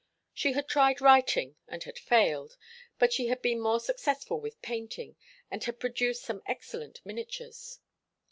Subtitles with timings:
[0.33, 2.57] She had tried writing and had failed,
[2.97, 5.15] but she had been more successful with painting,
[5.51, 7.77] and had produced some excellent miniatures.